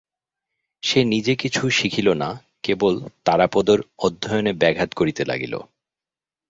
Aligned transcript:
সে 0.83 0.99
নিজে 1.03 1.33
কিছু 1.35 1.63
শিখিল 1.69 2.07
না, 2.13 2.29
কেবল 2.63 2.93
তারাপদর 3.25 3.79
অধ্যয়নে 3.99 4.51
ব্যাঘাত 4.53 4.89
করিতে 4.93 5.21
লাগিল। 5.25 5.53